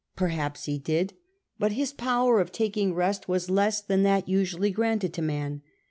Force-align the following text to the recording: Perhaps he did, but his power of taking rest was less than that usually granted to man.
Perhaps 0.15 0.65
he 0.65 0.79
did, 0.79 1.13
but 1.59 1.73
his 1.73 1.93
power 1.93 2.41
of 2.41 2.51
taking 2.51 2.95
rest 2.95 3.27
was 3.29 3.51
less 3.51 3.81
than 3.81 4.01
that 4.01 4.27
usually 4.27 4.71
granted 4.71 5.13
to 5.13 5.21
man. 5.21 5.61